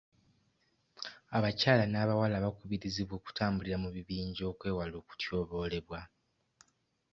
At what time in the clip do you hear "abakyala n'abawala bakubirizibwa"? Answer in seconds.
1.37-3.13